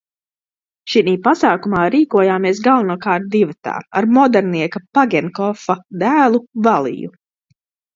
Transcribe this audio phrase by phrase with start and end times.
[0.93, 7.19] Šinī pasākumā rīkojāmies galvenokārt divatā ar modernieka Pagenkopfa dēlu Valiju.